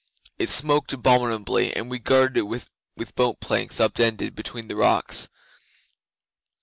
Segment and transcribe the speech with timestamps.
[0.39, 2.71] It smoked abominably, and we guarded it with
[3.13, 5.29] boat planks up ended between the rocks.